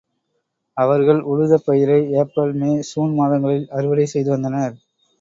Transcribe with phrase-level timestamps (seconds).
[0.77, 4.75] அவர்கள் உழுத பயிரை ஏப்ரல், மே, சூன் மாதங்களில் அறுவடை செய்து வந்தனர்.